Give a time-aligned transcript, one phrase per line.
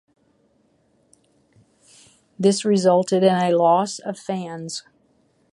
[2.39, 4.81] This resulted in a loss of fans.